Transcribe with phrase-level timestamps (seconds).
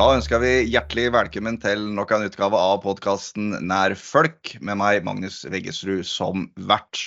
[0.00, 5.02] Da ønsker vi hjertelig velkommen til nok en utgave av podkasten Nær folk, med meg,
[5.04, 7.02] Magnus Veggesrud, som vert.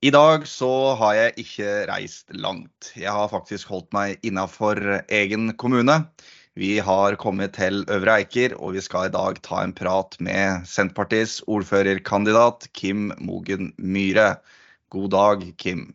[0.00, 2.88] I dag så har jeg ikke reist langt.
[2.96, 4.80] Jeg har faktisk holdt meg innafor
[5.12, 5.98] egen kommune.
[6.56, 10.64] Vi har kommet til Øvre Eiker, og vi skal i dag ta en prat med
[10.64, 14.38] Senterpartiets ordførerkandidat Kim Mogen Myhre.
[14.88, 15.90] God dag, Kim.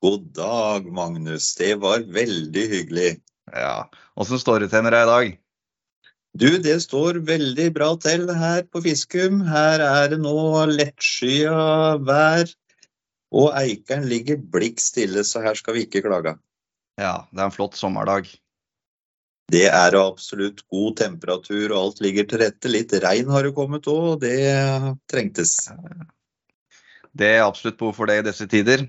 [0.00, 1.52] God dag, Magnus.
[1.60, 3.12] Det var veldig hyggelig.
[3.52, 3.84] Ja,
[4.16, 5.34] Åssen står det til med deg i dag?
[6.36, 9.42] Du, det står veldig bra til her på Fiskum.
[9.48, 10.36] Her er det nå
[10.68, 12.50] lettskya vær,
[13.36, 16.36] og eikeren ligger blikk stille, så her skal vi ikke klage.
[17.00, 18.28] Ja, det er en flott sommerdag.
[19.52, 22.72] Det er absolutt god temperatur, og alt ligger til rette.
[22.72, 24.36] Litt regn har det kommet òg, og det
[25.12, 25.58] trengtes.
[27.16, 28.88] Det er absolutt behov for det i disse tider.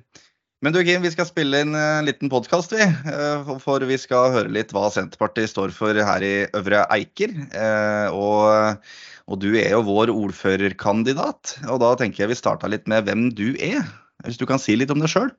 [0.65, 2.81] Men du Kim, vi skal spille inn en liten podkast, vi.
[2.81, 7.35] Eh, for vi skal høre litt hva Senterpartiet står for her i Øvre Eiker.
[7.53, 8.81] Eh, og,
[9.29, 11.59] og du er jo vår ordførerkandidat.
[11.69, 13.85] Og da tenker jeg vi starta litt med hvem du er.
[14.25, 15.29] Hvis du kan si litt om deg sjøl?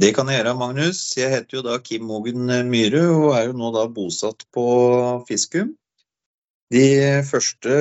[0.00, 1.04] Det kan jeg gjøre, Magnus.
[1.20, 4.64] Jeg heter jo da Kim Mogen Myhre og er jo nå da bosatt på
[5.28, 5.76] Fiskum.
[6.72, 6.86] De
[7.28, 7.74] første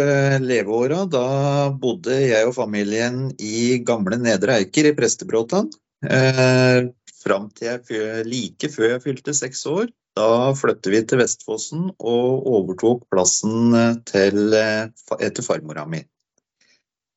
[0.44, 5.72] leveåra, da bodde jeg og familien i gamle Nedre Eiker i Prestebråtan.
[6.03, 6.92] Eh,
[7.23, 9.88] fram til jeg, like før jeg fylte seks år.
[10.20, 13.73] Da flyttet vi til Vestfossen og overtok plassen
[14.06, 16.03] til, eh, etter farmora mi.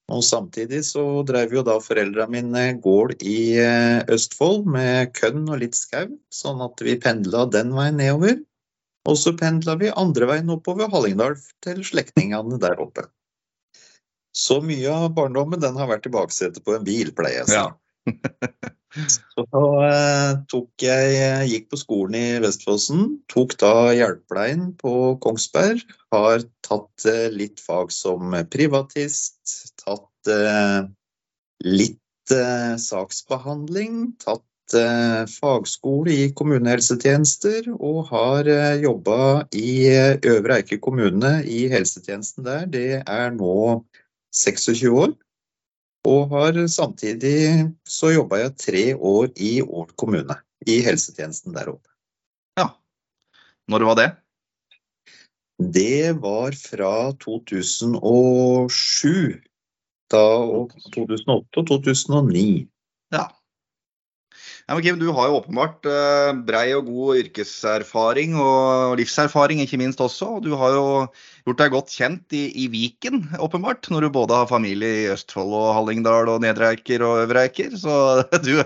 [0.08, 5.58] Og Samtidig så drev jo da foreldra mine gård i eh, Østfold med kønn og
[5.64, 8.38] litt skau, sånn at vi pendla den veien nedover.
[9.06, 13.06] Og så pendla vi andre veien oppover Hallingdal til slektningene der oppe.
[14.36, 17.50] Så mye av barndommen den har vært i baksetet på en bil, pleier jeg å
[17.50, 17.56] si.
[17.56, 17.68] Ja.
[19.32, 19.44] så
[19.86, 24.92] eh, tok jeg gikk på skolen i Vestfossen, tok da hjelpepleien på
[25.24, 25.86] Kongsberg.
[26.12, 29.40] Har tatt eh, litt fag som privatist,
[29.80, 30.82] tatt eh,
[31.64, 34.55] litt eh, saksbehandling, tatt Eh,
[35.30, 42.66] fagskole i kommunehelsetjenester og har eh, jobba i eh, Øvre Eiker kommune i helsetjenesten der.
[42.66, 43.84] Det er nå
[44.34, 45.14] 26 år.
[46.06, 50.34] Og har samtidig så jobba jeg tre år i Ål kommune,
[50.66, 51.90] i helsetjenesten der oppe.
[52.58, 52.68] Ja.
[53.68, 54.10] Når var det?
[55.58, 59.42] Det var fra 2007.
[60.06, 62.68] Da, og 2008 og 2009.
[64.66, 64.74] Ja.
[64.74, 70.02] Men Kim, du har jo åpenbart uh, brei og god yrkeserfaring og livserfaring, ikke minst
[70.02, 70.26] også.
[70.36, 70.86] og Du har jo
[71.46, 75.54] gjort deg godt kjent i, i Viken, åpenbart, når du både har familie i Østfold
[75.54, 77.78] og Hallingdal og Nedre Eiker og Øvre Eiker.
[77.78, 77.94] Så
[78.46, 78.58] du,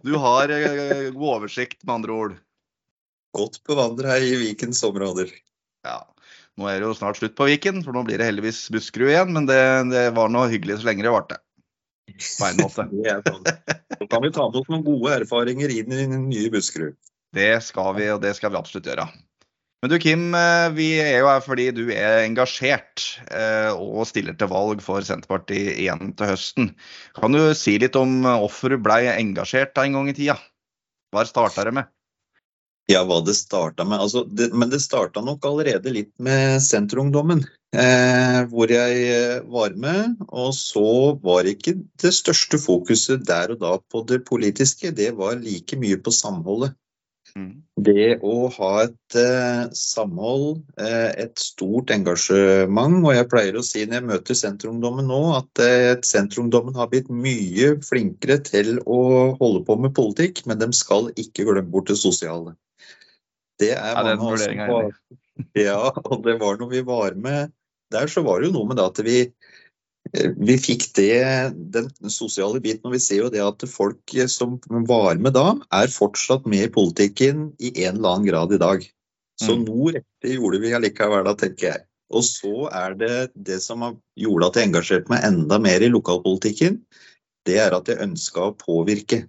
[0.00, 2.36] du har uh, god oversikt, med andre ord.
[3.36, 5.28] Godt bevandra i Vikens områder.
[5.84, 6.00] Ja.
[6.56, 9.36] Nå er det jo snart slutt på Viken, for nå blir det heldigvis Buskerud igjen.
[9.36, 9.60] Men det,
[9.92, 11.36] det var noe hyggelig så lenge det varte
[12.14, 12.86] på en måte.
[13.28, 13.46] Sånn.
[13.98, 16.96] Så kan vi ta med oss noen gode erfaringer inn i den nye Buskerud.
[17.36, 19.06] Det skal vi, og det skal vi absolutt gjøre.
[19.84, 24.34] Men du Kim, eh, vi er jo her fordi du er engasjert eh, og stiller
[24.38, 26.70] til valg for Senterpartiet igjen til høsten.
[27.18, 30.38] Kan du si litt om hvorfor du blei engasjert en gang i tida?
[31.12, 31.92] Hva starta det med?
[32.86, 33.98] Ja, hva det starta med.
[33.98, 37.42] Altså, det, men det starta nok allerede litt med Senterungdommen,
[37.74, 40.20] eh, hvor jeg eh, var med.
[40.30, 45.40] Og så var ikke det største fokuset der og da på det politiske, det var
[45.42, 46.76] like mye på samholdet.
[47.36, 47.56] Mm.
[47.86, 53.00] Det å ha et eh, samhold, eh, et stort engasjement.
[53.02, 57.10] Og jeg pleier å si når jeg møter Senterungdommen nå, at eh, Senterungdommen har blitt
[57.10, 59.00] mye flinkere til å
[59.42, 62.54] holde på med politikk, men de skal ikke glemme bort det sosiale.
[63.60, 67.52] Det er ja, mange av oss som Ja, og det var når vi var med
[67.92, 71.90] der, så var det jo noe med det at vi eh, vi fikk det, den
[72.12, 74.56] sosiale biten, og vi ser jo det at folk som
[74.88, 78.86] var med da, er fortsatt med i politikken i en eller annen grad i dag.
[79.40, 79.66] Så mm.
[79.68, 81.84] noe riktig gjorde vi allikevel, da, tenker jeg.
[82.14, 83.82] Og så er det det som
[84.18, 86.78] gjorde at jeg engasjerte meg enda mer i lokalpolitikken,
[87.46, 89.24] det er at jeg ønska å påvirke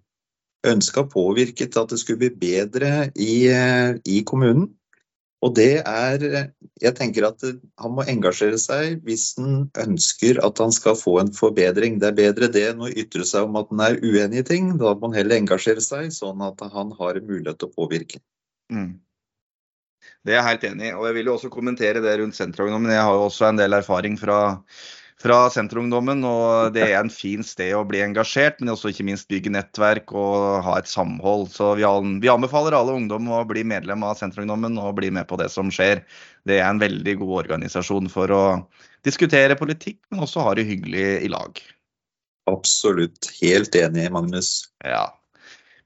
[0.66, 4.72] ønska å påvirke til at det skulle bli bedre i, eh, i, kommunen.
[5.46, 6.52] Og det er
[6.82, 7.42] Jeg tenker at
[7.78, 12.00] han må engasjere seg hvis han ønsker at han skal få en forbedring.
[12.00, 14.78] Det er bedre det enn å ytre seg om at han er uenig i ting.
[14.78, 18.22] Da må han heller engasjere seg, sånn at han har mulighet til å påvirke.
[18.74, 18.98] Mm.
[20.26, 20.94] Det er jeg helt enig i.
[20.98, 22.98] Og jeg vil jo også kommentere det rundt sentraløkonomien.
[22.98, 24.40] Jeg har jo også en del erfaring fra
[25.22, 26.24] fra Senterungdommen.
[26.28, 30.14] og Det er en fin sted å bli engasjert, men også ikke minst bygge nettverk
[30.14, 31.50] og ha et samhold.
[31.54, 31.86] Så vi,
[32.22, 35.72] vi anbefaler alle ungdom å bli medlem av Senterungdommen og bli med på det som
[35.74, 36.04] skjer.
[36.48, 38.44] Det er en veldig god organisasjon for å
[39.08, 41.60] diskutere politikk, men også ha det hyggelig i lag.
[42.48, 43.32] Absolutt.
[43.42, 44.70] Helt enig, Magnus.
[44.86, 45.10] Ja.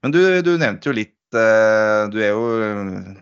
[0.02, 2.42] Men du, du nevnte jo litt du er jo,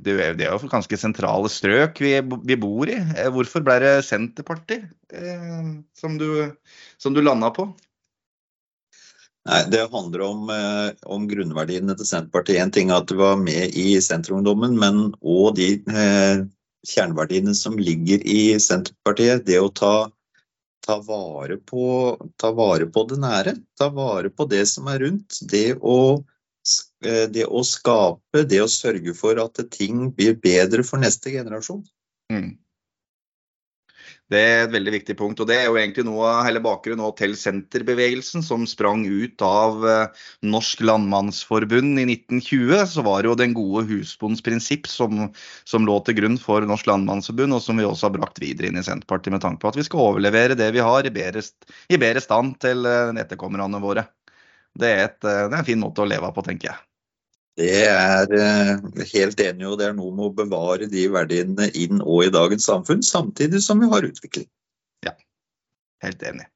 [0.02, 2.96] det er jo ganske sentrale strøk vi, vi bor i.
[2.98, 6.26] Eh, hvorfor ble det Senterpartiet eh, som du,
[6.98, 7.68] som du landa på?
[9.48, 10.50] Nei, Det handler om,
[11.06, 12.60] om, grunnverdiene til Senterpartiet.
[12.60, 16.42] En ting er at du var med i Senterungdommen, men òg de eh,
[16.86, 19.46] kjerneverdiene som ligger i Senterpartiet.
[19.48, 20.10] Det å ta,
[20.84, 21.86] ta, vare på,
[22.36, 23.56] ta vare på det nære.
[23.80, 25.40] Ta vare på det som er rundt.
[25.48, 26.30] Det å Eh,
[27.00, 31.80] det å skape, det å sørge for at ting blir bedre for neste generasjon.
[32.32, 32.58] Mm.
[34.30, 35.40] Det er et veldig viktig punkt.
[35.42, 39.82] og Det er jo egentlig noe av hele bakgrunnen til senterbevegelsen, som sprang ut av
[39.90, 42.84] eh, Norsk Landmannsforbund i 1920.
[42.92, 45.26] Så var det jo den gode husbondens prinsipp som,
[45.66, 48.78] som, lå til grunn for Norsk Landmannsforbund, og som vi også har brakt videre inn
[48.78, 51.42] i Senterpartiet med tanke på at vi skal overlevere det vi har i bedre,
[51.90, 54.06] i bedre stand til eh, etterkommerne våre.
[54.78, 56.82] Det er, et, det er en fin måte å leve på, tenker jeg.
[57.58, 61.99] Det er eh, helt enig, og det er noe med å bevare de verdiene inn
[62.00, 64.46] og i dagens samfunn, samtidig som vi har utvikling.
[65.05, 65.12] Ja,
[66.06, 66.46] helt enig.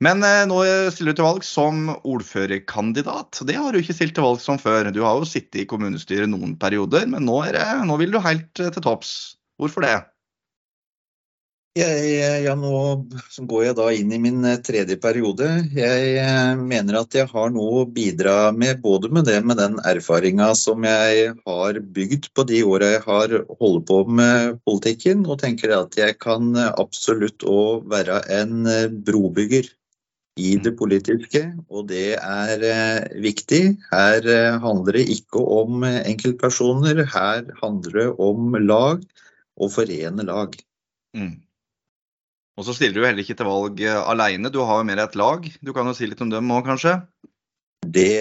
[0.00, 0.60] Men eh, nå
[0.92, 3.42] stiller du til valg som ordførerkandidat.
[3.48, 4.92] Det har du ikke stilt til valg som før.
[4.94, 8.62] Du har jo sittet i kommunestyret noen perioder, men nå, det, nå vil du helt
[8.62, 9.12] eh, til topps.
[9.60, 9.96] Hvorfor det?
[11.78, 12.06] Jeg,
[12.42, 13.06] ja, nå
[13.46, 15.46] går jeg da inn i min eh, tredje periode.
[15.70, 19.76] Jeg eh, mener at jeg har noe å bidra med, både med det med den
[19.86, 25.38] erfaringa som jeg har bygd på de åra jeg har holdt på med politikken, og
[25.44, 29.68] tenker at jeg kan absolutt òg være en eh, brobygger
[30.42, 32.64] i det politiske, og det er
[33.22, 33.60] viktig.
[33.92, 34.26] Her
[34.62, 39.06] handler det ikke om enkeltpersoner, her handler det om lag,
[39.60, 40.56] og forene lag.
[41.14, 41.36] Mm.
[42.60, 45.14] Og så stiller du heller ikke til valg aleine, alene, du har jo mer et
[45.16, 45.46] lag.
[45.64, 46.98] Du kan jo si litt om dem òg, kanskje?
[47.80, 48.12] Det,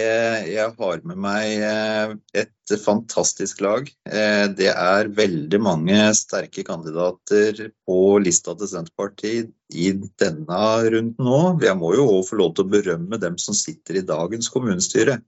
[0.47, 3.89] jeg har med meg eh, et fantastisk lag.
[4.07, 9.91] Eh, det er veldig mange sterke kandidater på lista til Senterpartiet i
[10.23, 11.41] denne runden nå.
[11.65, 15.19] Jeg må jo òg få lov til å berømme dem som sitter i dagens kommunestyre.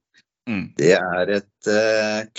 [0.48, 0.70] Mm.
[0.80, 1.72] Det er et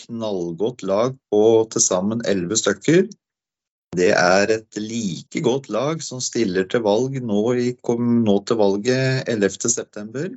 [0.01, 3.05] knallgodt lag på til sammen elleve stykker.
[3.97, 9.29] Det er et like godt lag som stiller til valg nå, i, nå til valget
[9.29, 10.33] 11.9.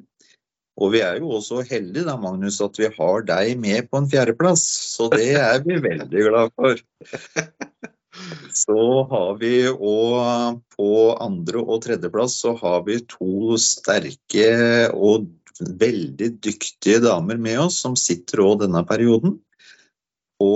[0.77, 4.09] Og vi er jo også heldige da, Magnus, at vi har deg med på en
[4.13, 4.65] fjerdeplass.
[4.93, 6.81] Så det er vi veldig glad for.
[8.57, 8.77] Så
[9.11, 14.47] har vi òg på andre- og tredjeplass så har vi to sterke
[14.95, 15.27] og
[15.61, 19.39] veldig dyktige damer med oss som sitter òg denne perioden.
[20.37, 20.53] På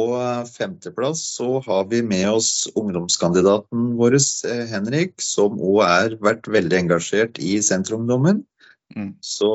[0.59, 4.19] femteplass så har vi med oss ungdomskandidaten vår,
[4.49, 8.43] eh, Henrik, som òg har vært veldig engasjert i Senterungdommen.
[8.97, 9.15] Mm.
[9.23, 9.49] Så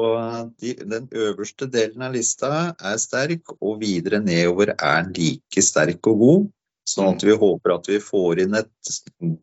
[0.61, 6.07] de, den øverste delen av lista er sterk, og videre nedover er den like sterk
[6.09, 6.49] og god.
[6.89, 7.29] Sånn at mm.
[7.29, 8.91] vi håper at vi får inn et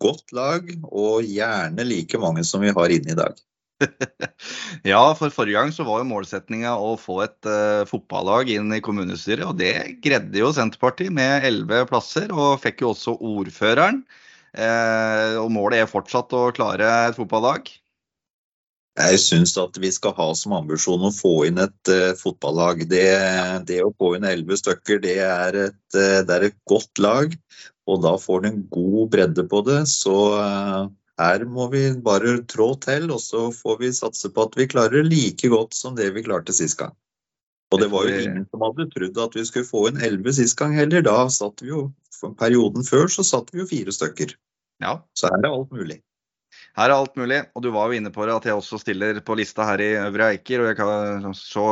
[0.02, 3.38] godt lag, og gjerne like mange som vi har inne i dag.
[4.92, 8.82] ja, for forrige gang så var jo målsettinga å få et uh, fotballag inn i
[8.84, 9.44] kommunestyret.
[9.48, 9.74] Og det
[10.04, 14.02] greide jo Senterpartiet med elleve plasser, og fikk jo også ordføreren.
[14.52, 17.70] Uh, og målet er fortsatt å klare et fotballag?
[19.00, 22.84] Jeg syns at vi skal ha som ambisjon å få inn et uh, fotballag.
[22.90, 23.06] Det,
[23.68, 27.32] det, å få inn elleve stykker, det er, et, det er, et, godt lag.
[27.88, 29.80] Og da får du en god bredde på det.
[29.90, 30.14] Så
[31.22, 35.06] her må vi bare trå til, og så får vi satse på at vi klarer
[35.06, 36.94] like godt som det vi klarte sist gang.
[37.72, 40.58] Og det var jo ingen som hadde trodd at vi skulle få en elleve sist
[40.58, 41.04] gang heller.
[41.04, 44.34] Da satt vi jo, for perioden før så satt vi jo fire stykker.
[44.84, 44.98] Ja.
[45.16, 46.02] Så her er alt mulig.
[46.76, 49.20] Her er alt mulig, og du var jo inne på det at jeg også stiller
[49.24, 50.60] på lista her i Øvre Eiker.
[50.60, 51.66] og jeg kan så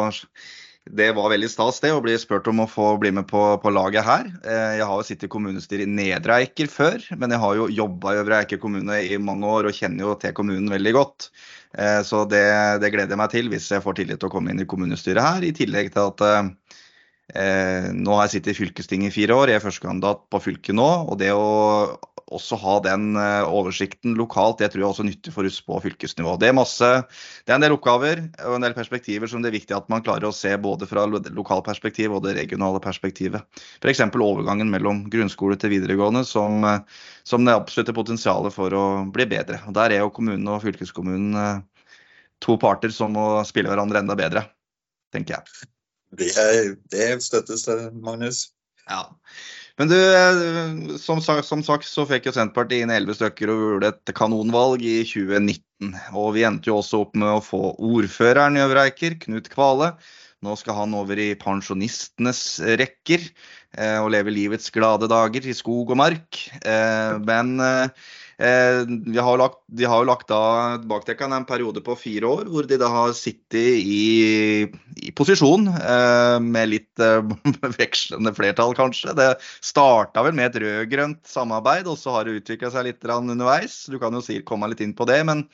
[0.97, 3.73] det var veldig stas det, å bli spurt om å få bli med på, på
[3.73, 4.27] laget her.
[4.43, 7.69] Eh, jeg har jo sittet i kommunestyret i Nedre Eiker før, men jeg har jo
[7.75, 11.31] jobba i Øvre Eiker kommune i mange år og kjenner jo til kommunen veldig godt.
[11.79, 12.45] Eh, så det,
[12.83, 15.25] det gleder jeg meg til hvis jeg får tillit til å komme inn i kommunestyret
[15.25, 15.47] her.
[15.47, 16.27] I tillegg til at
[17.35, 20.77] Eh, nå har jeg sittet i fylkestinget i fire år, jeg er førstekandidat på fylket
[20.79, 20.89] nå.
[21.11, 21.45] og det å
[22.31, 25.79] også ha den eh, oversikten lokalt, det tror jeg også er nyttig for oss på
[25.85, 26.37] fylkesnivå.
[26.41, 26.91] Det er, masse,
[27.45, 30.05] det er en del oppgaver og en del perspektiver som det er viktig at man
[30.07, 33.63] klarer å se både fra lokalperspektiv og det regionale perspektivet.
[33.83, 34.05] F.eks.
[34.15, 39.63] overgangen mellom grunnskole til videregående, som, eh, som det absolutte potensialet for å bli bedre.
[39.67, 41.85] Og Der er jo kommunen og fylkeskommunen eh,
[42.41, 44.47] to parter som må spille hverandre enda bedre,
[45.13, 45.71] tenker jeg.
[46.19, 46.33] Det,
[46.91, 47.67] det støttes,
[48.03, 48.49] Magnus.
[48.89, 49.05] Ja.
[49.81, 53.93] Men du, som som, som sagt så fikk jo Senterpartiet inn elleve stykker og gjorde
[53.95, 55.95] et kanonvalg i 2019.
[56.21, 59.95] Og vi endte jo også opp med å få ordføreren i Øvre Eiker, Knut Kvale.
[60.45, 62.43] Nå skal han over i pensjonistenes
[62.81, 66.43] rekker eh, og leve livets glade dager i skog og mark.
[66.61, 71.83] Eh, men eh, Eh, de har, lagt, de har jo lagt av bakdekkene en periode
[71.85, 74.65] på fire år hvor de da har sittet i,
[74.97, 77.21] i posisjon eh, med litt eh,
[77.81, 79.13] vekslende flertall, kanskje.
[79.19, 79.29] Det
[79.61, 83.83] starta vel med et rød-grønt samarbeid, og så har det utvikla seg litt underveis.
[83.93, 85.21] Du kan jo si, komme litt inn på det.
[85.29, 85.45] men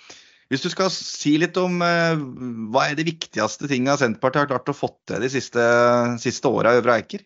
[0.46, 4.76] hvis du skal si litt om hva er de viktigste tingene Senterpartiet har klart å
[4.78, 5.64] få til de siste,
[6.22, 7.24] siste åra i Øvre Eiker?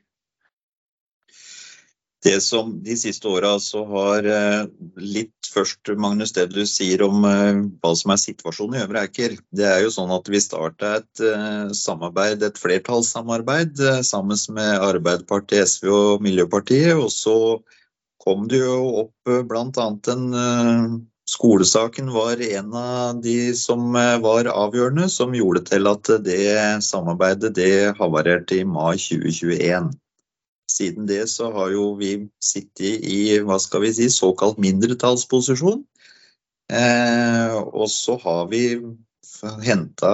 [2.23, 4.65] Det som de siste åra så har eh,
[5.01, 9.39] litt først, Magnus, det du sier om eh, hva som er situasjonen i Øvre Eiker.
[9.57, 15.71] Det er jo sånn at vi starta et eh, samarbeid, et flertallssamarbeid sammen med Arbeiderpartiet,
[15.73, 16.93] SV og Miljøpartiet.
[17.01, 17.37] Og så
[18.21, 19.89] kom det jo opp bl.a.
[20.13, 27.53] en Skolesaken var en av de som var avgjørende, som gjorde til at det samarbeidet
[27.55, 29.93] det havarerte i mai 2021.
[30.71, 35.83] Siden det så har jo vi sittet i hva skal vi si, såkalt mindretallsposisjon.
[36.71, 38.63] Eh, og så har vi
[39.65, 40.13] henta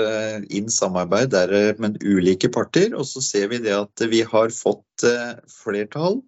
[0.00, 4.54] eh, inn samarbeid der med ulike parter, og så ser vi det at vi har
[4.54, 6.20] fått eh, flertall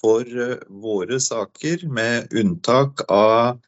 [0.00, 3.60] for eh, våre saker, med unntak av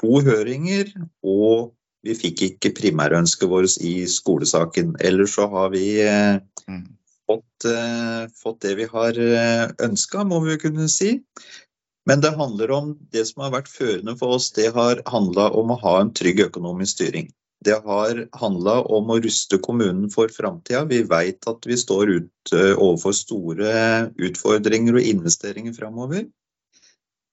[0.00, 0.92] to høringer,
[1.24, 1.74] og
[2.06, 4.94] vi fikk ikke primærønsket vårt i skolesaken.
[5.04, 6.38] Ellers så har vi eh,
[6.70, 6.95] mm
[7.26, 11.20] fått, eh, fått det vi har eh, ønska, må vi kunne si.
[12.06, 15.74] Men det handler om det som har vært førende for oss, det har handla om
[15.74, 17.32] å ha en trygg økonomisk styring.
[17.66, 20.84] Det har handla om å ruste kommunen for framtida.
[20.86, 23.72] Vi vet at vi står ut, eh, overfor store
[24.22, 26.28] utfordringer og investeringer framover.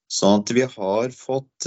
[0.09, 1.65] Sånn at vi har fått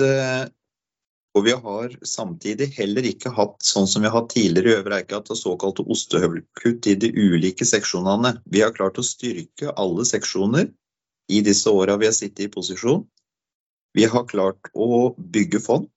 [1.37, 5.01] og vi har samtidig heller ikke hatt, sånn som vi har hatt tidligere i Øvre
[5.03, 8.39] Eika, såkalte ostehøvelkutt i de ulike seksjonene.
[8.49, 10.71] Vi har klart å styrke alle seksjoner
[11.29, 13.05] i disse åra vi har sittet i posisjon.
[13.97, 15.91] Vi har klart å bygge fond.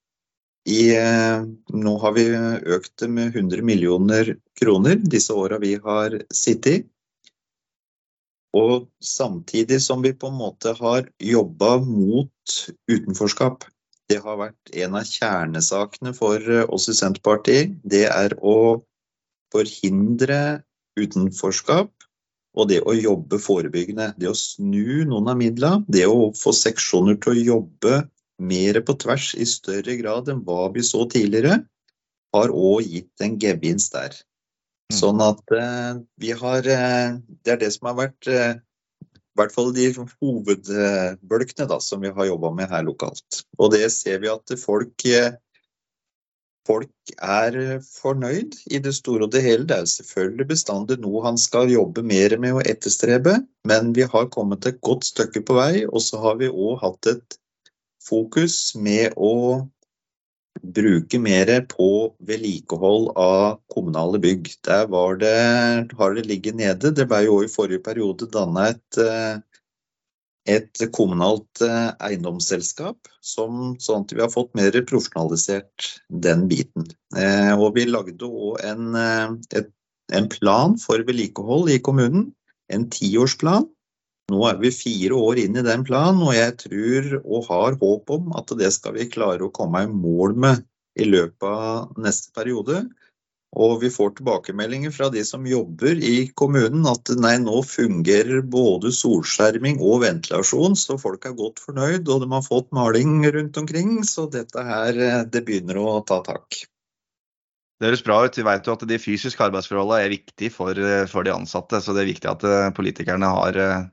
[0.68, 2.28] I, eh, nå har vi
[2.76, 6.86] økt det med 100 millioner kroner disse åra vi har sittet i.
[8.60, 12.56] Og samtidig som vi på en måte har jobba mot
[12.92, 13.64] utenforskap.
[14.10, 17.76] Det har vært en av kjernesakene for eh, oss i Senterpartiet.
[17.86, 18.82] Det er å
[19.54, 20.62] forhindre
[21.00, 21.92] utenforskap
[22.58, 24.14] og det å jobbe forebyggende.
[24.18, 28.00] Det å snu noen av midlene, det å få seksjoner til å jobbe
[28.40, 31.62] mer på tvers i større grad enn hva vi så tidligere,
[32.34, 34.16] har òg gitt en gevinst der.
[34.90, 34.98] Mm.
[35.00, 38.58] Sånn at eh, vi har eh, Det er det som har vært eh,
[39.40, 43.44] i hvert fall de hovedbølkene da, som vi har jobba med her lokalt.
[43.58, 45.06] Og det ser vi at folk,
[46.68, 49.64] folk er fornøyd i det store og det hele.
[49.70, 54.28] Det er selvfølgelig bestandig noe han skal jobbe mer med å etterstrebe, men vi har
[54.36, 55.74] kommet et godt stykke på vei.
[55.88, 57.40] Og så har vi òg hatt et
[58.04, 59.64] fokus med å
[60.64, 61.90] bruke mer på
[62.26, 64.50] vedlikehold av kommunale bygg.
[64.66, 64.88] Der
[65.22, 66.92] det, har det ligget nede.
[66.92, 69.40] Det ble jo i forrige periode danna et, eh,
[70.50, 76.90] et kommunalt eh, eiendomsselskap, som, sånn at vi har fått mer profesjonalisert den biten.
[77.16, 78.94] Eh, og vi lagde òg en,
[80.12, 82.32] en plan for vedlikehold i kommunen.
[82.70, 83.66] En tiårsplan
[84.32, 88.14] nå er vi fire år inn i den planen, og jeg tror og har håp
[88.16, 90.66] om at det skal vi klare å komme i mål med
[91.00, 92.84] i løpet av neste periode.
[93.58, 98.92] Og vi får tilbakemeldinger fra de som jobber i kommunen at nei, nå fungerer både
[98.94, 104.04] solskjerming og ventilasjon, så folk er godt fornøyd, og de har fått maling rundt omkring.
[104.06, 106.62] Så dette her, det begynner å ta tak.
[107.80, 108.38] Det høres bra ut.
[108.38, 110.78] Vi vet jo at de fysiske arbeidsforholdene er viktig for,
[111.10, 111.80] for, de ansatte.
[111.82, 113.86] Så det er viktig at eh, politikerne har eh,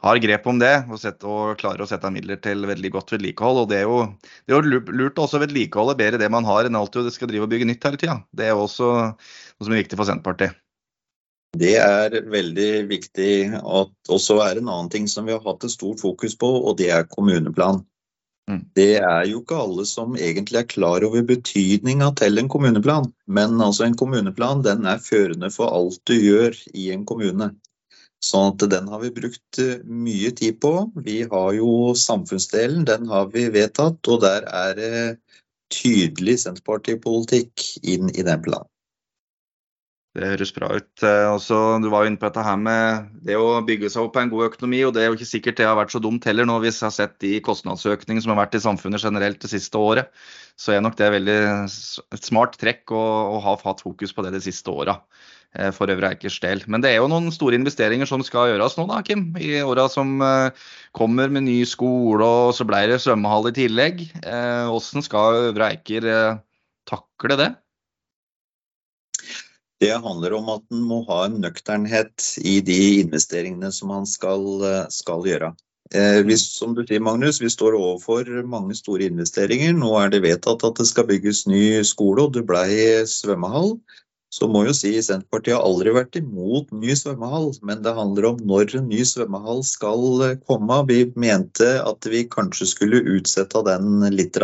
[0.00, 3.12] har grep om det og, sett, og klarer å sette av midler til veldig godt
[3.14, 3.64] vedlikehold.
[3.64, 4.00] og Det er jo,
[4.46, 7.30] det er jo lurt også å vedlikeholde bedre det man har, enn alltid det skal
[7.30, 8.16] drive og bygge nytt hele tida.
[8.32, 10.56] Det er også noe som er viktig for Senterpartiet.
[11.58, 13.32] Det er veldig viktig.
[13.60, 16.78] Og så er en annen ting som vi har hatt et stort fokus på, og
[16.78, 17.82] det er kommuneplan.
[18.50, 18.62] Mm.
[18.74, 23.10] Det er jo ikke alle som egentlig er klar over betydninga til en kommuneplan.
[23.26, 27.52] Men altså en kommuneplan den er førende for alt du gjør i en kommune.
[28.20, 30.74] Sånn at den har vi brukt eh, mye tid på.
[31.06, 34.00] Vi har jo samfunnsdelen, den har vi vedtatt.
[34.12, 34.92] Og der er det
[35.72, 38.68] tydelig Senterpartipolitikk inn i den planen.
[40.10, 41.04] Det høres bra ut.
[41.06, 44.18] Eh, også, du var jo inne på dette her med det å bygge seg opp
[44.18, 44.82] en god økonomi.
[44.84, 46.88] og Det er jo ikke sikkert det har vært så dumt heller nå, hvis jeg
[46.88, 50.10] har sett de kostnadsøkningene som har vært i samfunnet generelt det siste året.
[50.58, 53.04] Så er nok det veldig et smart trekk å,
[53.38, 54.98] å ha hatt fokus på det de siste åra
[55.74, 56.62] for Øvre Eikers del.
[56.70, 59.30] Men det er jo noen store investeringer som skal gjøres nå, da, Kim.
[59.34, 60.66] I åra som eh,
[60.96, 64.04] kommer med ny skole, og så ble det svømmehall i tillegg.
[64.20, 66.06] Hvordan skal Øvre Eiker
[66.88, 67.50] takle det?
[69.80, 74.44] Det handler om at en må ha en nøkternhet i de investeringene som man skal,
[74.92, 75.54] skal gjøre.
[75.90, 79.72] Eh, hvis, som du sier, Magnus, vi står overfor mange store investeringer.
[79.74, 82.70] Nå er det vedtatt at det skal bygges ny skole, og det blei
[83.10, 83.74] svømmehall.
[84.30, 88.38] Så må jo si Senterpartiet har aldri vært imot ny svømmehall, men det handler om
[88.46, 90.78] når en ny svømmehall skal komme.
[90.86, 94.38] Vi mente at vi kanskje skulle utsette den litt.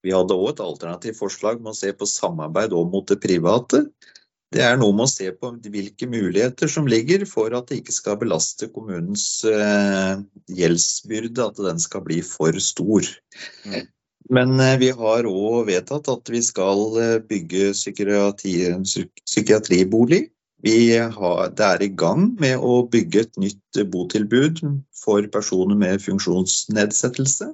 [0.00, 3.84] Vi hadde òg et alternativt forslag med å se på samarbeid mot det private.
[4.50, 7.94] Det er noe med å se på hvilke muligheter som ligger for at det ikke
[7.94, 13.06] skal belaste kommunens eh, gjeldsbyrde, at den skal bli for stor.
[13.66, 13.86] Mm.
[14.30, 18.54] Men eh, vi har òg vedtatt at vi skal eh, bygge psykiatri,
[19.26, 20.28] psykiatribolig.
[20.60, 24.60] Har, det er i gang med å bygge et nytt botilbud
[24.92, 27.48] for personer med funksjonsnedsettelse.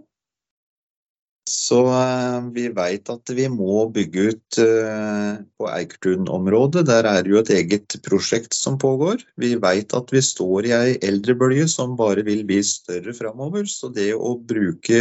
[1.46, 6.82] Så eh, vi vet at vi må bygge ut på Eikertun-området.
[6.90, 9.22] Der er det jo et eget prosjekt som pågår.
[9.40, 13.64] Vi vet at vi står i ei eldrebølge som bare vil bli større framover.
[13.70, 15.00] Så det å bruke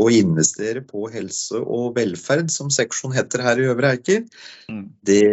[0.00, 4.24] og investere på helse og velferd, som seksjon heter her i Øvre Eiker,
[4.70, 4.86] mm.
[5.04, 5.26] det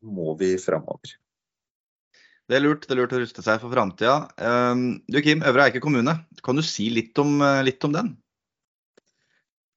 [0.00, 1.16] må vi framover.
[2.50, 4.16] Det er lurt, det er lurt å ruste seg for framtida.
[4.36, 8.10] Um, du Kim, Øvre Eiker kommune, kan du si litt om, eh, litt om den?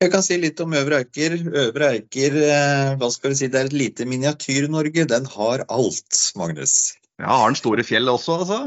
[0.03, 1.37] Jeg kan si litt om Øvre Eiker.
[1.61, 5.05] Øvre Eiker eh, hva skal vi si, det er et lite miniatyr-Norge.
[5.07, 6.95] Den har alt, Magnus.
[7.21, 8.59] Ja, Har den store fjell også, altså?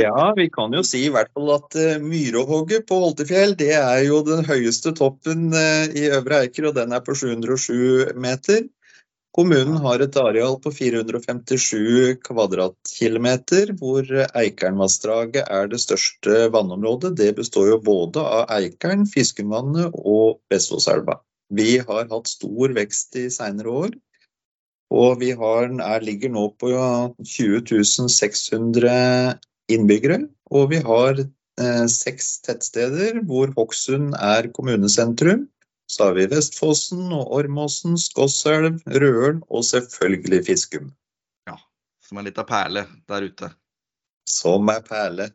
[0.00, 4.02] Ja, vi kan jo si i hvert fall at uh, Myrehogget på Holtefjell det er
[4.06, 8.66] jo den høyeste toppen uh, i Øvre Eiker, og den er på 707 meter.
[9.38, 17.12] Kommunen har et areal på 457 kvadratkilometer, hvor Eikernvassdraget er det største vannområdet.
[17.20, 21.20] Det består jo både av Eikern, Fiskenvannet og Vestfosselva.
[21.54, 23.94] Vi har hatt stor vekst i senere år.
[24.94, 26.70] Og vi har, er, ligger nå på
[27.20, 29.36] 20 600
[29.68, 30.22] innbyggere.
[30.50, 35.46] Og vi har eh, seks tettsteder hvor Hokksund er kommunesentrum.
[35.88, 40.90] Så har vi Vestfossen og Ormåsen, Skosselv, Røren og selvfølgelig Fiskum.
[41.48, 41.56] Ja,
[42.04, 43.52] som er litt av perle der ute.
[44.28, 45.30] Som er perle.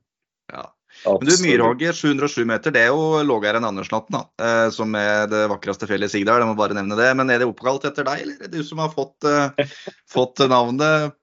[0.54, 0.68] Ja.
[1.06, 5.28] Men du, Myrhogget 707 meter, det er jo lavere enn Andersnatten, da, eh, som er
[5.32, 6.44] det vakreste fjellet i Sigdal.
[6.44, 7.10] Jeg må bare nevne det.
[7.20, 9.52] Men er det oppkalt etter deg, eller er det du som har fått, uh,
[10.10, 11.14] fått navnet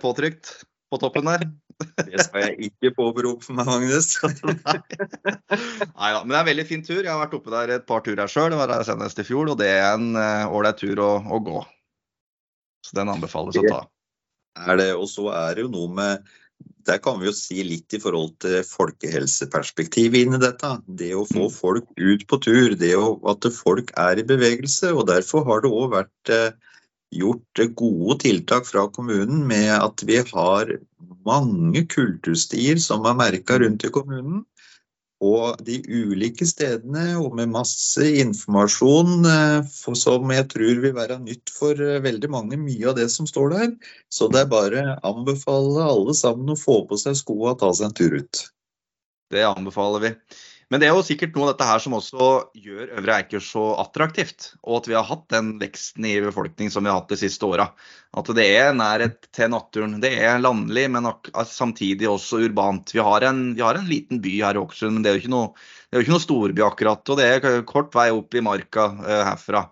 [0.00, 0.54] påtrykt
[0.90, 1.46] på toppen der?
[2.08, 4.14] Det skal jeg ikke påberope meg, Magnus.
[4.24, 7.02] Nei da, men det er en veldig fin tur.
[7.02, 8.56] Jeg har vært oppe der et par turer sjøl.
[8.56, 11.60] Var der senest i fjor, og det er en eh, ålreit tur å, å, gå.
[12.86, 13.82] Så den anbefales å ta.
[14.64, 16.36] Er det, og så er det jo noe med
[16.86, 20.70] der kan vi jo si litt i forhold til folkehelseperspektivet inn i dette.
[20.86, 21.54] Det å få mm.
[21.56, 24.92] folk ut på tur, det å, at folk er i bevegelse.
[24.94, 26.76] og Derfor har det òg vært eh,
[27.16, 30.76] gjort gode tiltak fra kommunen med at vi har
[31.26, 34.44] mange kulturstier som er merka rundt i kommunen.
[35.24, 41.52] Og de ulike stedene, og med masse informasjon eh, som jeg tror vil være nytt
[41.54, 43.70] for eh, veldig mange, mye av det som står der.
[44.12, 47.72] Så det er bare å anbefale alle sammen å få på seg skoa og ta
[47.72, 48.42] seg en tur ut.
[49.32, 50.12] Det anbefaler vi.
[50.66, 53.62] Men det er jo sikkert noe av dette her som også gjør Øvre Eiker så
[53.78, 54.48] attraktivt.
[54.66, 57.46] Og at vi har hatt den veksten i befolkning som vi har hatt de siste
[57.46, 57.68] åra.
[58.18, 60.00] At det er nærhet til naturen.
[60.02, 61.06] Det er landlig, men
[61.46, 62.90] samtidig også urbant.
[62.96, 65.22] Vi har en, vi har en liten by her i Åkersund, men det er jo
[65.22, 67.14] ikke noe, det ikke noe storby akkurat.
[67.14, 69.68] Og det er kort vei opp i marka uh, herfra.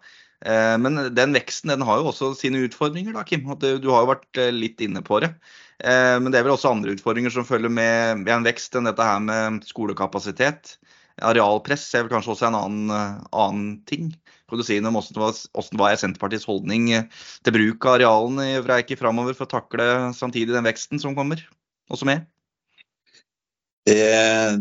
[0.46, 3.50] Uh, men den veksten den har jo også sine utfordringer, da, Kim.
[3.58, 5.34] Du har jo vært uh, litt inne på det.
[5.82, 9.18] Men det er vel også andre utfordringer som følger med, en vekst enn dette her
[9.24, 10.76] med skolekapasitet.
[11.22, 12.92] Arealpress er vel kanskje også en annen,
[13.34, 14.12] annen ting.
[14.50, 18.60] Kan du si noe om hvordan var er Senterpartiets holdning til bruk av arealene i
[18.76, 21.42] Eiker framover for å takle samtidig den veksten som kommer,
[21.90, 22.24] og som er?
[23.84, 23.96] Det,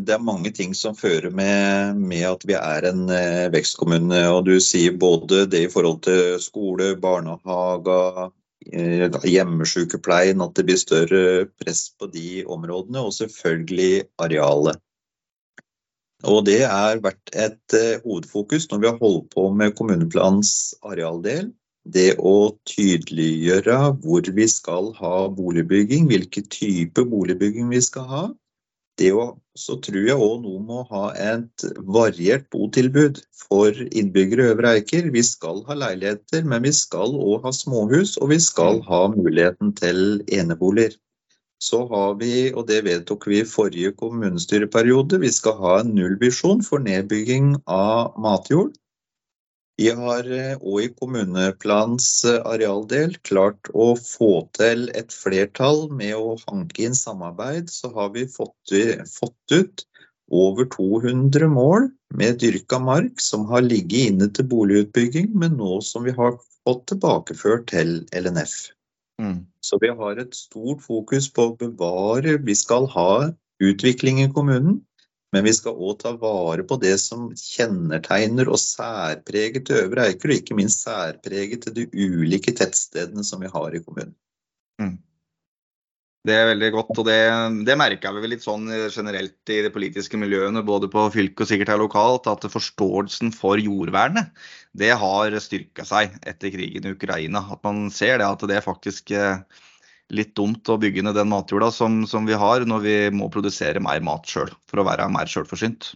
[0.03, 4.19] det, er mange ting som fører med, med at vi er en eh, vekstkommune.
[4.35, 8.33] og Du sier både det i forhold til skole, barnehage, eh,
[8.71, 14.79] hjemmesykepleien, at det blir større press på de områdene, og selvfølgelig arealet.
[16.23, 21.51] Og Det har vært et eh, hovedfokus når vi har holdt på med kommuneplanens arealdel.
[21.83, 28.23] Det å tydeliggjøre hvor vi skal ha boligbygging, hvilken type boligbygging vi skal ha.
[29.01, 29.23] Det å,
[29.57, 31.65] så tror jeg òg noe må ha et
[31.97, 35.09] variert botilbud for innbyggere i Øvre Eiker.
[35.15, 39.73] Vi skal ha leiligheter, men vi skal òg ha småhus, og vi skal ha muligheten
[39.79, 40.93] til eneboliger
[41.63, 46.63] så har vi, og det vedtok vi i forrige kommunestyreperiode, vi skal ha en nullvisjon
[46.65, 48.73] for nedbygging av matjord.
[49.81, 56.13] Vi har òg eh, i kommuneplanens eh, arealdel klart å få til et flertall med
[56.17, 57.71] å hanke inn samarbeid.
[57.73, 58.75] Så har vi fått,
[59.09, 59.85] fått ut
[60.33, 66.05] over 200 mål med dyrka mark som har ligget inne til boligutbygging, men nå som
[66.05, 68.55] vi har fått tilbakeført til LNF.
[69.21, 69.45] Mm.
[69.61, 73.31] Så vi har et stort fokus på å bevare Vi skal ha
[73.63, 74.81] utvikling i kommunen,
[75.33, 80.29] men vi skal òg ta vare på det som kjennetegner og særpreget til Øvre Eiker,
[80.29, 84.13] og ikke minst særpreget til de ulike tettstedene som vi har i kommunen.
[84.81, 84.99] Mm.
[86.23, 87.17] Det er veldig godt, og det,
[87.67, 91.73] det merka vi litt sånn generelt i de politiske miljøene, både på fylket og sikkert
[91.73, 94.31] her lokalt, at forståelsen for jordvernet
[94.71, 97.43] det har styrka seg etter krigen i Ukraina.
[97.51, 99.43] At man ser det at det faktisk eh,
[100.15, 103.83] litt dumt å bygge ned den matjorda som, som vi har, når vi må produsere
[103.83, 105.93] mer mat sjøl for å være mer sjølforsynt.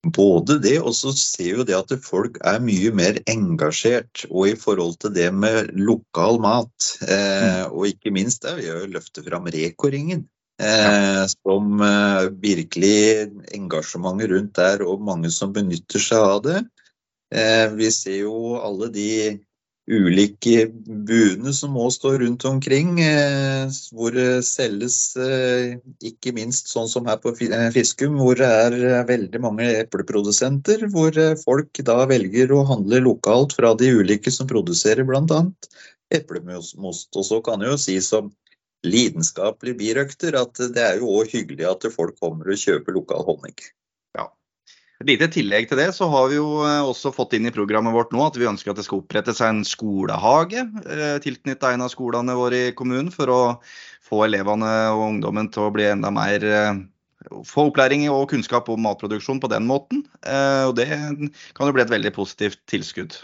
[0.00, 4.24] Både det, og så ser jo det at folk er mye mer engasjert.
[4.30, 7.74] Og i forhold til det med lokal mat, eh, mm.
[7.74, 10.24] og ikke minst det, vi har jo løftet fram Reko-ringen.
[10.60, 16.58] Eh, som eh, virkelig engasjementet rundt der, og mange som benytter seg av det.
[17.32, 19.10] Eh, vi ser jo alle de
[19.90, 20.68] ulike
[21.08, 25.76] buene som må stå rundt omkring, eh, hvor det selges eh,
[26.06, 27.34] ikke minst sånn som her på
[27.74, 33.74] Fiskum, hvor det er veldig mange epleprodusenter, hvor folk da velger å handle lokalt fra
[33.74, 35.42] de ulike som produserer bl.a.
[36.14, 37.10] eplemost.
[37.16, 38.30] Og så kan jeg jo si som
[38.86, 43.58] lidenskapelig birøkter at det er jo òg hyggelig at folk kommer og kjøper lokal honning.
[45.00, 47.94] Et lite tillegg til det så har vi jo eh, også fått inn i programmet
[47.96, 51.92] vårt nå at vi ønsker at det skal opprettes en skolehage eh, tilknyttet en av
[51.92, 53.40] skolene våre i kommunen, for å
[54.04, 56.82] få elevene og ungdommen til å bli enda mer eh,
[57.48, 60.06] få opplæring og kunnskap om matproduksjon på den måten.
[60.24, 63.18] Og det kan jo bli et veldig positivt tilskudd.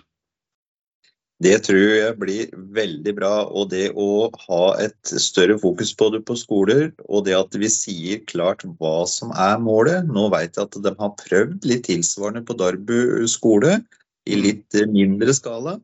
[1.44, 3.32] Det tror jeg blir veldig bra.
[3.52, 7.68] Og det å ha et større fokus på det på skoler, og det at vi
[7.72, 10.08] sier klart hva som er målet.
[10.08, 13.80] Nå vet jeg at de har prøvd litt tilsvarende på Darbu skole,
[14.26, 14.42] i mm.
[14.42, 15.76] litt mindre skala.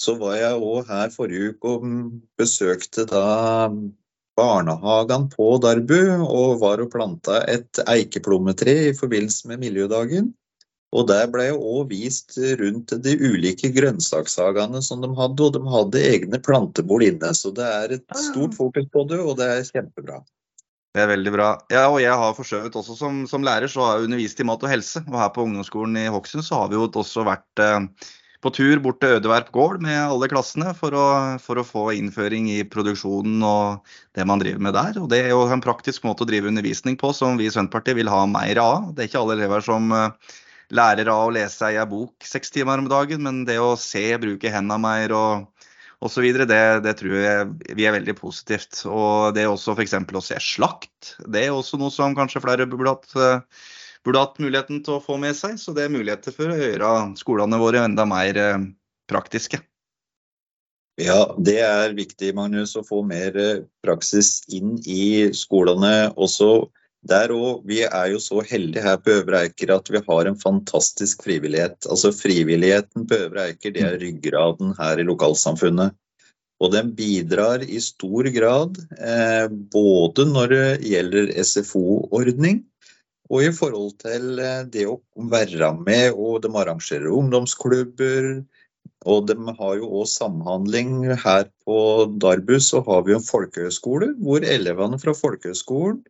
[0.00, 1.88] Så var jeg òg her forrige uke og
[2.40, 3.24] besøkte da
[4.38, 10.30] barnehagen på Darbu og var og planta et eikeplommetre i forbindelse med miljødagen.
[10.90, 15.62] Og der ble jeg òg vist rundt de ulike grønnsakshagene som de hadde, og de
[15.70, 17.30] hadde egne plantebol inne.
[17.36, 18.18] Så det er et ah.
[18.18, 20.18] stort fokus på det, og det er kjempebra.
[20.90, 21.50] Det er veldig bra.
[21.70, 24.64] Ja, og jeg har forsøkt også som, som, lærer så har jeg undervist i mat
[24.66, 25.04] og helse.
[25.06, 28.08] Og her på ungdomsskolen i Hokksund så har vi jo også vært eh,
[28.42, 31.06] på tur bort til Ødeverp gård med alle klassene for å,
[31.38, 34.98] for å, få innføring i produksjonen og det man driver med der.
[34.98, 38.00] Og det er jo en praktisk måte å drive undervisning på som vi i Senterpartiet
[38.00, 38.90] vil ha mer av.
[38.90, 40.32] Det er ikke alle elever som eh,
[40.74, 44.52] lærer av å lese ei bok seks timer om dagen, men det å se, bruke
[44.52, 45.66] hendene mer og
[46.00, 48.82] osv., det, det tror jeg vi er veldig positivt.
[48.88, 49.96] Og det er også f.eks.
[50.00, 51.14] å se slakt.
[51.26, 53.48] Det er også noe som kanskje flere burde hatt,
[54.06, 55.58] burde hatt muligheten til å få med seg.
[55.60, 58.70] Så det er muligheter for å gjøre skolene våre enda mer eh,
[59.10, 59.60] praktiske.
[61.00, 66.10] Ja, det er viktig, Magnus, å få mer eh, praksis inn i skolene.
[66.16, 66.70] Også
[67.08, 67.64] der òg.
[67.68, 71.86] Vi er jo så heldige her på Øvre Eiker at vi har en fantastisk frivillighet.
[71.88, 75.96] Altså Frivilligheten på Øvre Eiker det er ryggraden her i lokalsamfunnet.
[76.60, 82.60] Og den bidrar i stor grad eh, både når det gjelder SFO-ordning,
[83.30, 88.42] og i forhold til eh, det å være med, og de arrangerer ungdomsklubber.
[89.08, 91.06] Og de har jo òg samhandling.
[91.22, 91.78] Her på
[92.20, 96.02] Darbus så har vi en folkehøyskole hvor elevene fra folkehøyskolen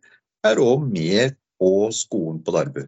[0.47, 2.83] er òg med på skolen på Darbu.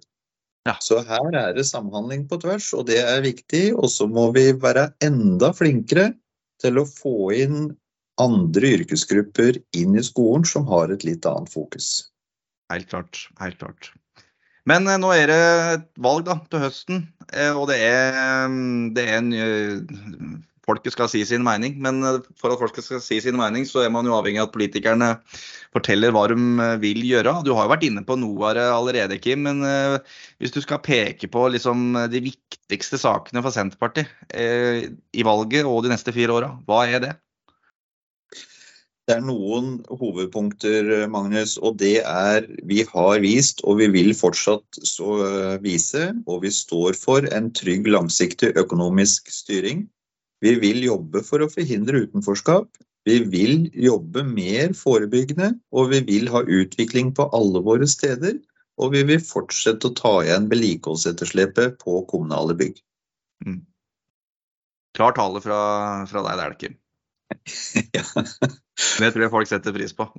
[0.67, 0.77] Ja.
[0.79, 3.73] Så her er det samhandling på tvers, og det er viktig.
[3.75, 6.13] Og så må vi være enda flinkere
[6.63, 7.73] til å få inn
[8.21, 12.07] andre yrkesgrupper inn i skolen som har et litt annet fokus.
[12.71, 13.25] Helt klart.
[13.41, 13.91] Helt klart.
[14.69, 15.41] Men eh, nå er det
[15.73, 20.95] et valg da, til høsten, eh, og det er, mm, det er en, eh, Folket
[20.95, 23.91] skal si sin mening, men eh, for at folket skal si sin mening, så er
[23.91, 25.09] man jo avhengig av at politikerne
[25.75, 27.35] forteller hva de eh, vil gjøre.
[27.43, 29.43] Du har jo vært inne på noe av det allerede, Kim.
[29.43, 29.97] Men eh,
[30.39, 35.91] hvis du skal peke på liksom, de viktigste sakene for Senterpartiet i valget og de
[35.91, 37.13] neste fire åra, hva er det?
[39.03, 44.79] Det er noen hovedpunkter, Magnus, og det er vi har vist, og vi vil fortsatt
[45.59, 49.83] vise, og vi står for en trygg, langsiktig økonomisk styring.
[50.43, 52.67] Vi vil jobbe for å forhindre utenforskap.
[53.07, 58.39] Vi vil jobbe mer forebyggende, og vi vil ha utvikling på alle våre steder.
[58.81, 62.79] Og vi vil fortsette å ta igjen vedlikeholdsetterslepet på kommunale bygg.
[63.45, 63.59] Mm.
[64.97, 65.59] Klar tale fra,
[66.09, 66.79] fra deg der, Kim.
[67.97, 68.05] ja.
[68.99, 70.07] Det tror jeg folk setter pris på.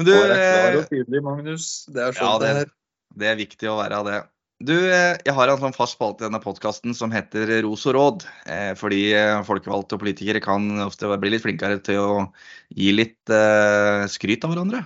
[0.00, 1.70] Men du, og er klar og tydelig, Magnus.
[1.92, 2.74] Det er sånn ja, det, det er.
[3.20, 4.20] Det er viktig å være av det.
[4.60, 7.94] Du, eh, jeg har en sånn fast spalte i denne podkasten som heter Ros og
[7.96, 8.24] råd.
[8.52, 12.18] Eh, fordi eh, folkevalgte og politikere kan ofte bli litt flinkere til å
[12.76, 13.32] gi litt
[14.12, 14.82] skryt av hverandre.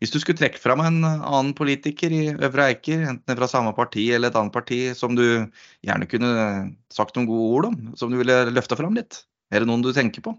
[0.00, 4.08] Hvis du skulle trekke fram en annen politiker i Øvre Eiker, enten fra samme parti
[4.08, 5.26] eller et annet parti, som du
[5.84, 6.32] gjerne kunne
[6.90, 9.20] sagt noen gode ord om, som du ville løfta fram litt,
[9.52, 10.32] er det noen du tenker på?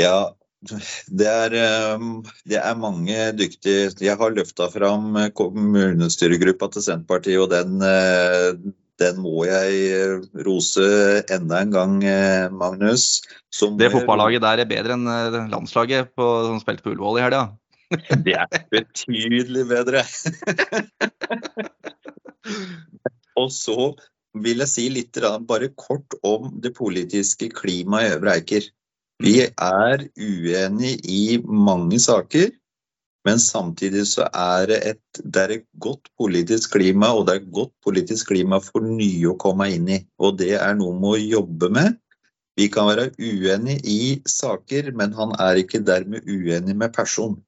[0.00, 6.84] Ja, det er, ehm, det er, mange dyktige Jeg har løfta fram eh, kommunestyregruppa til
[6.86, 8.52] Senterpartiet, og den, eh,
[9.02, 10.86] den, må jeg eh, rose
[11.34, 11.96] enda en gang,
[12.54, 13.24] Magnus.
[13.50, 17.42] Som det fotballaget der er bedre enn landslaget på, som spilte på Ullevål i helga?
[18.24, 20.06] Det er betydelig bedre.
[23.42, 23.90] og så
[24.32, 28.70] vil jeg si litt bare kort om det politiske klimaet i Øvre Eiker.
[29.22, 32.50] Vi er uenige i mange saker,
[33.22, 37.42] men samtidig så er det et, det er et godt politisk klima, og det er
[37.44, 40.00] et godt politisk klima for nye å komme inn i.
[40.18, 42.00] Og det er noe med å jobbe med.
[42.58, 47.38] Vi kan være uenige i saker, men han er ikke dermed uenig med person.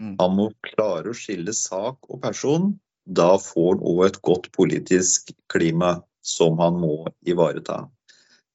[0.00, 0.14] Mm.
[0.20, 2.70] Han må klare å skille sak og person.
[3.06, 7.84] Da får han òg et godt politisk klima som han må ivareta.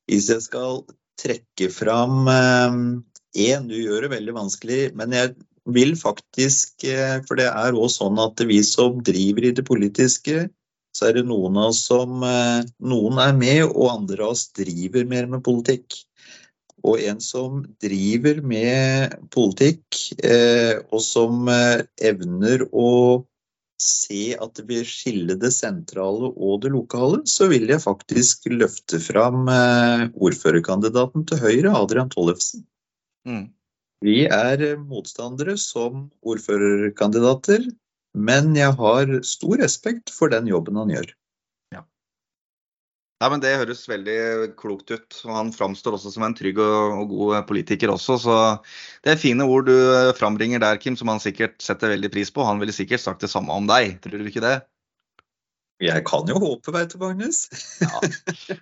[0.08, 0.82] Hvis jeg skal
[1.22, 3.06] trekke fram én.
[3.36, 5.36] Eh, du gjør det veldig vanskelig, men jeg
[5.72, 10.48] vil faktisk eh, For det er òg sånn at vi som driver i det politiske,
[10.92, 14.50] så er det noen av oss som eh, Noen er med, og andre av oss
[14.58, 16.02] driver mer med politikk.
[16.82, 20.00] Og en som driver med politikk,
[20.90, 22.88] og som evner å
[23.82, 29.00] se at det blir skille det sentrale og det lokale, så vil jeg faktisk løfte
[29.02, 32.66] fram eh, ordførerkandidaten til Høyre, Adrian Tollefsen.
[33.28, 33.50] Mm.
[34.02, 37.68] Vi er motstandere som ordførerkandidater,
[38.18, 41.12] men jeg har stor respekt for den jobben han gjør.
[43.22, 44.18] Ja, men Det høres veldig
[44.58, 45.20] klokt ut.
[45.28, 48.18] og Han framstår også som en trygg og, god politiker også.
[48.24, 48.38] Så
[49.06, 49.78] det er fine ord du
[50.18, 52.42] frambringer der, Kim, som han sikkert setter veldig pris på.
[52.48, 54.58] Han ville sikkert sagt det samme om deg, tror du ikke det?
[55.82, 57.48] Jeg kan jo håpe, veit du, Magnus.
[57.82, 58.02] ja.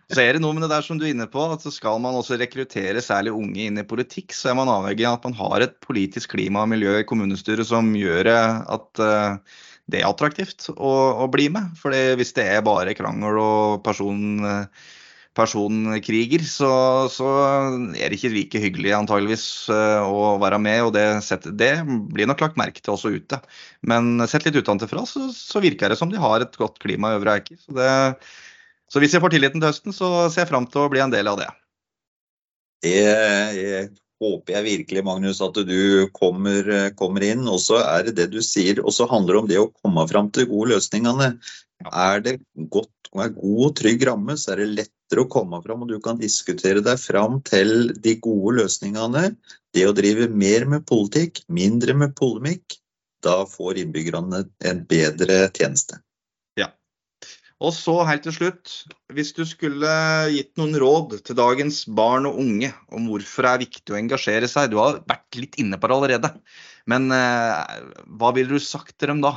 [0.08, 2.16] Så er det noe med det der som du er inne på, at skal man
[2.16, 5.66] også rekruttere særlig unge inn i politikk, så er man avhengig av at man har
[5.66, 9.60] et politisk klima og miljø i kommunestyret som gjør at uh,
[9.92, 10.94] det er attraktivt å,
[11.26, 11.74] å bli med.
[11.80, 14.40] For hvis det er bare krangel og person,
[15.38, 16.72] personkriger, så,
[17.14, 17.30] så,
[17.94, 20.82] er det ikke like hyggelig antageligvis eh, å være med.
[20.88, 21.06] Og det,
[21.60, 21.72] det
[22.14, 23.42] blir nok lagt merke til også ute.
[23.86, 27.20] Men sett litt utenfra så, så virker det som de har et godt klima i
[27.20, 27.60] Øvre Eiker.
[27.62, 27.90] Så,
[28.90, 31.14] så hvis jeg får tilliten til høsten, så ser jeg fram til å bli en
[31.14, 31.50] del av det.
[32.84, 36.68] Det er håper jeg virkelig, Magnus, at du kommer,
[37.00, 37.48] kommer inn.
[37.48, 40.06] Og så er det det du sier, og så handler det om det å komme
[40.12, 41.34] fram til gode løsningene.
[41.90, 42.40] Er det
[42.72, 45.98] godt og er god trygg ramme, så er det lettere å komme fram, og du
[46.04, 49.32] kan diskutere deg fram til de gode løsningene.
[49.74, 52.78] Det å drive mer med politikk, mindre med polemikk,
[53.26, 56.00] da får innbyggerne en bedre tjeneste.
[57.60, 58.74] Og så helt til slutt,
[59.12, 59.90] hvis du skulle
[60.32, 64.48] gitt noen råd til dagens barn og unge om hvorfor det er viktig å engasjere
[64.48, 66.32] seg, du har vært litt inne på det allerede,
[66.88, 67.76] men eh,
[68.16, 69.36] hva ville du sagt til dem da?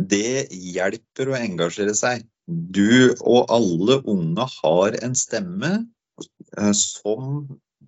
[0.00, 2.26] Det hjelper å engasjere seg.
[2.50, 5.74] Du og alle unge har en stemme
[6.58, 7.44] eh, som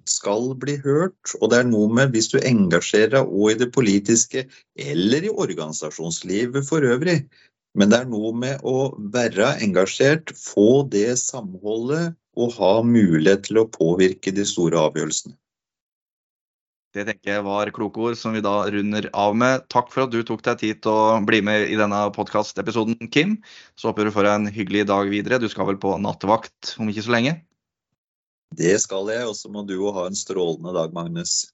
[0.08, 1.34] skal bli hørt.
[1.40, 4.44] Og det er noe med hvis du engasjerer deg òg i det politiske
[4.78, 7.22] eller i organisasjonslivet for øvrig.
[7.78, 13.62] Men det er noe med å være engasjert, få det samholdet og ha mulighet til
[13.62, 15.36] å påvirke de store avgjørelsene.
[16.92, 19.62] Det tenker jeg var kloke ord som vi da runder av med.
[19.72, 23.38] Takk for at du tok deg tid til å bli med i denne podkastepisoden, Kim.
[23.80, 25.40] Så håper du får en hyggelig dag videre.
[25.40, 27.38] Du skal vel på nattevakt om ikke så lenge?
[28.52, 31.46] Det skal jeg, og så må du òg ha en strålende dag, Magnus.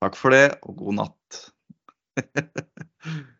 [0.00, 1.42] Takk for det, og god natt.